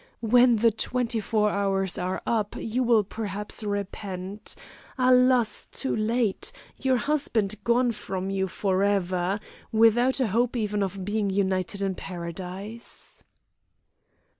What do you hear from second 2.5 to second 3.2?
you will